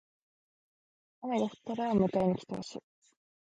[1.21, 2.79] 雨が降ったら迎えに来てほしい。